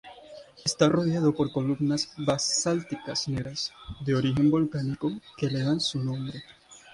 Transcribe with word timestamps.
Está 0.65 0.89
rodeada 0.89 1.31
por 1.31 1.51
columnas 1.51 2.11
basálticas 2.17 3.27
negras, 3.27 3.71
de 3.99 4.15
origen 4.15 4.49
volcánico, 4.49 5.11
que 5.37 5.45
le 5.45 5.61
dan 5.61 5.79
su 5.79 5.99
nombre. 6.03 6.41